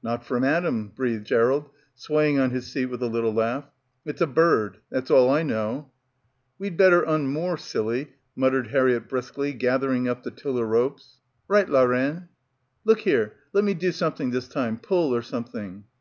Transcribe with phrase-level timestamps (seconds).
[0.00, 3.64] "Not from Adam," breathed Gerald, swaying on his seat with a little laugh.
[4.04, 4.76] "It's a bird.
[4.90, 5.90] That's all I know."
[6.56, 11.18] "We'd better unmoor, silly," muttered Har* riett briskly, gathering up the tiller ropes.—
[11.48, 12.28] 196— BACKWATER "Right, la reine."
[12.84, 15.82] "Look here, let me do something this time, pull or something."